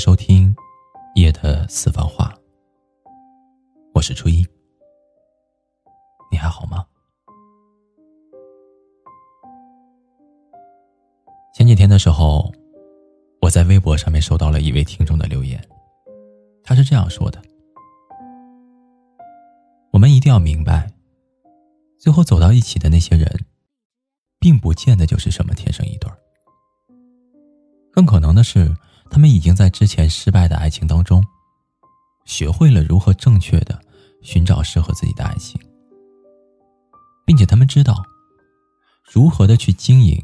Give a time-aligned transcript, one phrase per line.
[0.00, 0.56] 收听
[1.14, 2.34] 夜的私房话，
[3.92, 4.42] 我是初一，
[6.32, 6.86] 你还好吗？
[11.52, 12.50] 前几天的时候，
[13.42, 15.62] 我在微博上面收到了一位听众的留言，
[16.64, 17.38] 他是这样说的
[19.92, 20.90] ：“我们一定要明白，
[21.98, 23.28] 最后走到一起的那些人，
[24.38, 26.16] 并不见得就是什么天生一对儿，
[27.92, 28.74] 更可能的是。”
[29.10, 31.22] 他们已经在之前失败的爱情当中，
[32.24, 33.78] 学会了如何正确的
[34.22, 35.60] 寻找适合自己的爱情，
[37.26, 38.02] 并且他们知道
[39.12, 40.22] 如何的去经营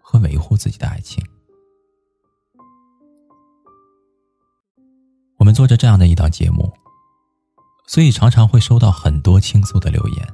[0.00, 1.22] 和维护自己的爱情。
[5.36, 6.72] 我们做着这样的一档节目，
[7.86, 10.26] 所以常常会收到很多倾诉的留言。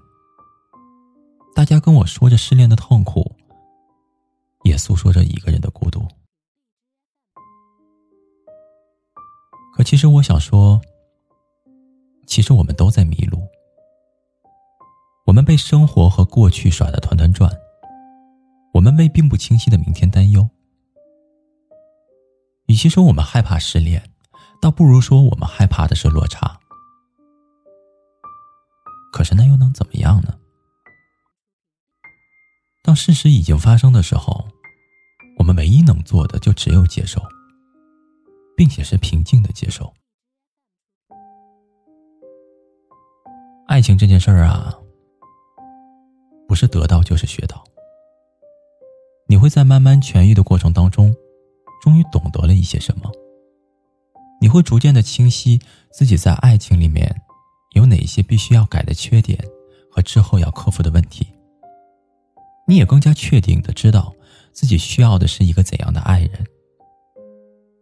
[1.53, 3.35] 大家跟我说着失恋的痛苦，
[4.62, 6.07] 也诉说着一个人的孤独。
[9.81, 10.78] 而其实我想说，
[12.27, 13.48] 其实我们都在迷路，
[15.25, 17.50] 我们被生活和过去耍得团团转，
[18.75, 20.47] 我们为并不清晰的明天担忧。
[22.67, 24.03] 与其说我们害怕失恋，
[24.61, 26.61] 倒不如说我们害怕的是落差。
[29.11, 30.39] 可是那又能怎么样呢？
[32.83, 34.47] 当事实已经发生的时候，
[35.39, 37.23] 我们唯一能做的就只有接受。
[38.61, 39.91] 并且是平静的接受。
[43.67, 44.78] 爱情这件事儿啊，
[46.47, 47.64] 不是得到就是学到。
[49.27, 51.17] 你会在慢慢痊愈的过程当中，
[51.83, 53.11] 终于懂得了一些什么。
[54.42, 55.58] 你会逐渐的清晰
[55.91, 57.22] 自己在爱情里面
[57.74, 59.42] 有哪些必须要改的缺点
[59.91, 61.27] 和之后要克服的问题。
[62.69, 64.14] 你也更加确定的知道
[64.52, 66.46] 自己需要的是一个怎样的爱人。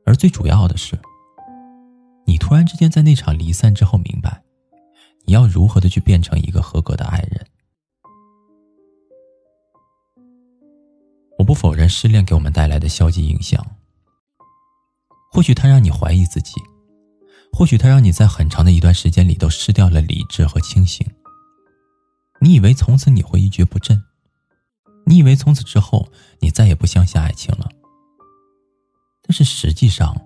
[0.08, 0.98] 而最主要的是，
[2.24, 4.42] 你突然之间在那场离散之后明白，
[5.26, 7.46] 你要如何的去变成一个合格的爱人。
[11.38, 13.62] 我不否认失恋给我们带来的消极影响，
[15.30, 16.54] 或许它让你怀疑自己，
[17.52, 21.06] 或许它让你在很长的一段时间里都失掉了理智和清醒。
[22.40, 24.02] 你以为从此你会一蹶不振，
[25.04, 26.08] 你以为从此之后
[26.40, 27.68] 你再也不相信爱情了。
[29.28, 30.16] 但是实际上，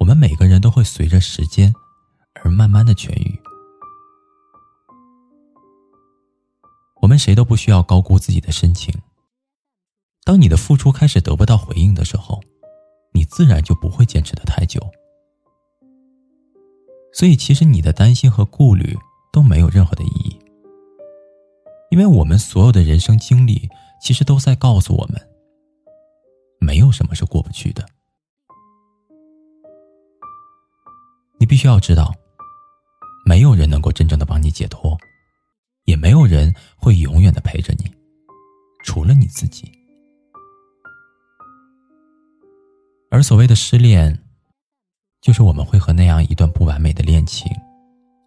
[0.00, 1.74] 我们每个人都会随着时间
[2.42, 3.38] 而慢慢的痊愈。
[7.02, 8.94] 我们谁都不需要高估自己的深情。
[10.24, 12.40] 当你的付出开始得不到回应的时候，
[13.12, 14.80] 你自然就不会坚持的太久。
[17.12, 18.96] 所以，其实你的担心和顾虑
[19.30, 20.38] 都没有任何的意义，
[21.90, 23.68] 因为我们所有的人生经历，
[24.00, 25.20] 其实都在告诉我们，
[26.58, 27.86] 没有什么是过不去的。
[31.46, 32.12] 必须要知道，
[33.24, 34.96] 没有人能够真正的帮你解脱，
[35.84, 37.90] 也没有人会永远的陪着你，
[38.84, 39.70] 除了你自己。
[43.10, 44.18] 而所谓的失恋，
[45.22, 47.50] 就是我们会和那样一段不完美的恋情，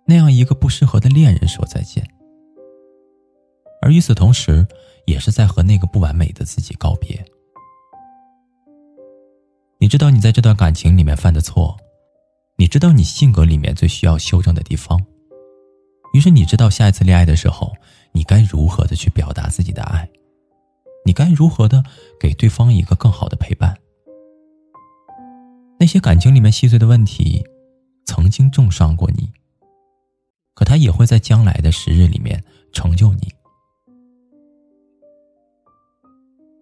[0.07, 2.03] 那样一个不适合的恋人说再见，
[3.81, 4.66] 而与此同时，
[5.06, 7.24] 也是在和那个不完美的自己告别。
[9.80, 11.78] 你知道你在这段感情里面犯的错。
[12.59, 15.02] 你知道你性格里面最需要修正的地方，
[16.14, 17.72] 于是你知道下一次恋爱的时候，
[18.12, 20.06] 你该如何的去表达自己的爱，
[21.06, 21.81] 你该如何的
[22.19, 23.74] 给对方一个更好的陪伴。
[25.80, 27.42] 那些感情里面细碎的问题，
[28.06, 29.31] 曾经重伤过你，
[30.53, 32.44] 可他也会在将来的时日里面
[32.74, 33.31] 成就你。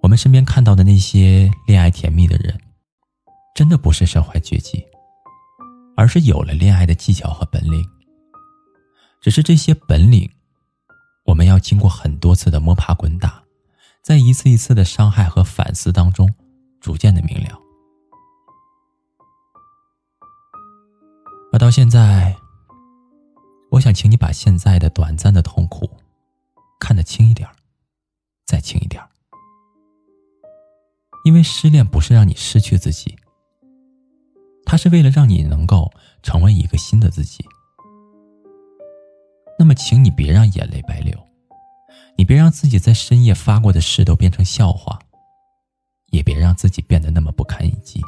[0.03, 2.55] 我们身边看到的那些恋爱甜蜜的人，
[3.55, 4.85] 真的不是身怀绝技。
[5.97, 7.83] 而是有了恋爱的技巧和本领，
[9.19, 10.29] 只是这些本领，
[11.25, 13.43] 我们要经过很多次的摸爬滚打，
[14.03, 16.31] 在一次一次的伤害和反思当中，
[16.79, 17.59] 逐渐的明了。
[21.51, 22.37] 而到现在，
[23.71, 25.89] 我想请你把现在的短暂的痛苦
[26.79, 27.49] 看得轻一点
[28.45, 29.03] 再轻一点
[31.23, 33.17] 因为失恋不是让你失去自己。
[34.69, 35.89] 他是为了让你能够
[36.21, 37.43] 成为一个新的自己。
[39.57, 41.17] 那么，请你别让眼泪白流，
[42.17, 44.99] 你别让自己在深夜发过的誓都变成笑话，
[46.11, 48.01] 也别让自己变得那么不堪一击。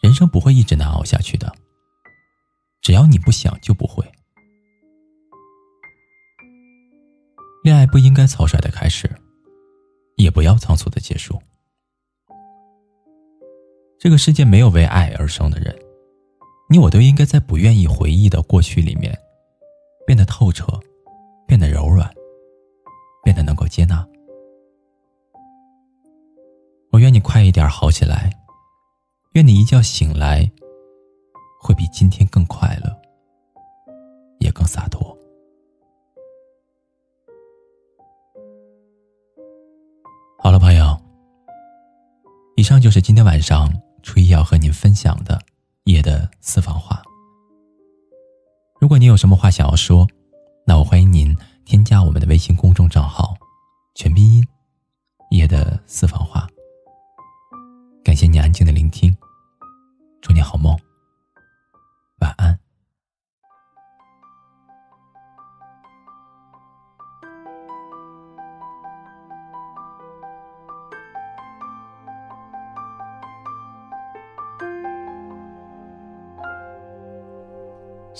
[0.00, 1.52] 人生不会一直难熬下去的，
[2.80, 4.08] 只要你不想，就不会。
[7.64, 9.10] 恋爱不应该草率的开始，
[10.16, 11.42] 也不要仓促的结束。
[14.00, 15.78] 这个世界没有为爱而生的人，
[16.70, 19.14] 你我都应该在不愿意回忆的过去里面，
[20.06, 20.66] 变得透彻，
[21.46, 22.10] 变得柔软，
[23.22, 24.02] 变得能够接纳。
[26.90, 28.30] 我愿你快一点好起来，
[29.32, 30.50] 愿你一觉醒来，
[31.60, 32.90] 会比今天更快乐，
[34.38, 35.14] 也更洒脱。
[40.38, 40.98] 好了，朋友，
[42.56, 43.70] 以上就是今天晚上
[44.02, 45.40] 初一要和您分享的
[45.84, 47.02] 夜的私房话。
[48.80, 50.06] 如果你有什么话想要说，
[50.66, 53.36] 那我欢迎您添加我们的微信公众账号，
[53.94, 54.46] 全拼音
[55.30, 56.46] 夜的私房话。
[58.02, 59.14] 感谢你安静的聆听，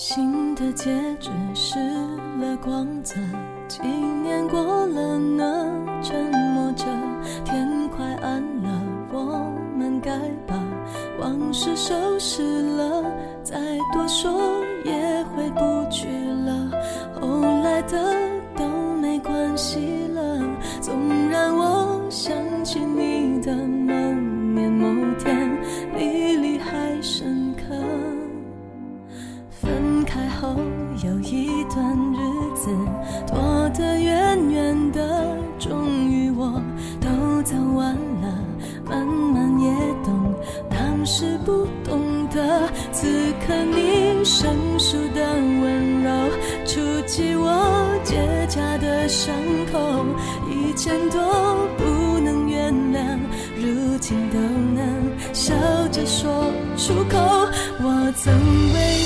[0.02, 1.78] 新的戒指失
[2.40, 3.16] 了光泽，
[3.68, 6.24] 几年过了呢，沉
[6.54, 6.86] 默着，
[7.44, 8.82] 天快暗了，
[9.12, 10.10] 我们该
[10.46, 10.58] 把
[11.20, 13.04] 往事收拾了，
[13.42, 13.58] 再
[13.92, 14.40] 多说
[14.86, 15.60] 也回不
[15.90, 16.08] 去
[16.46, 16.70] 了，
[17.20, 17.98] 后来的
[31.80, 32.20] 段日
[32.54, 32.68] 子，
[33.26, 36.60] 躲得远远的，终于我
[37.00, 38.38] 都走完了。
[38.84, 39.70] 慢慢也
[40.04, 40.34] 懂，
[40.68, 43.06] 当时不懂得，此
[43.46, 45.22] 刻你生疏的
[45.62, 46.10] 温柔，
[46.66, 48.16] 触及我结
[48.50, 49.34] 痂的伤
[49.72, 50.04] 口，
[50.50, 51.18] 以前都
[51.78, 53.18] 不能原谅，
[53.56, 54.84] 如今都能
[55.32, 55.54] 笑
[55.90, 57.16] 着说出口。
[57.82, 58.34] 我曾
[58.74, 58.99] 为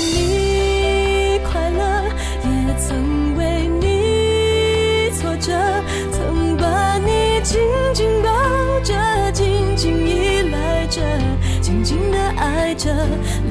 [12.77, 12.93] 着，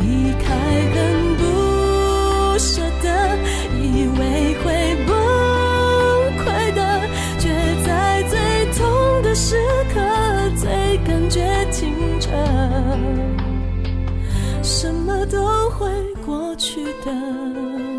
[0.00, 0.54] 离开
[0.94, 3.06] 很不舍得，
[3.80, 4.64] 以为会
[5.06, 5.10] 崩
[6.44, 6.44] 溃
[6.74, 6.80] 的，
[7.38, 7.48] 却
[7.84, 8.38] 在最
[8.76, 9.56] 痛的时
[9.92, 10.00] 刻，
[10.56, 11.40] 最感觉
[11.70, 12.30] 清澈，
[14.62, 15.88] 什么都会
[16.24, 17.93] 过去的。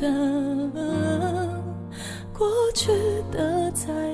[0.00, 1.62] 的
[2.32, 2.92] 过去
[3.32, 4.07] 的在。